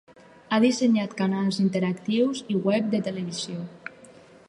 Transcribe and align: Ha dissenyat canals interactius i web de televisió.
Ha 0.51 0.57
dissenyat 0.63 1.13
canals 1.19 1.61
interactius 1.65 2.43
i 2.55 2.59
web 2.67 2.91
de 2.97 3.07
televisió. 3.11 3.61